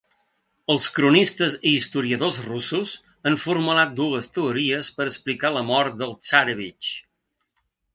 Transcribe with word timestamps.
Els 0.75 0.87
cronistes 0.95 1.57
i 1.57 1.73
historiadors 1.81 2.39
russos 2.47 2.95
han 3.31 3.39
formulat 3.45 3.95
dues 4.03 4.33
teories 4.41 4.93
per 4.99 5.11
explicar 5.15 5.57
la 5.61 5.67
mort 5.73 6.05
del 6.05 6.21
tsarévitx. 6.25 6.95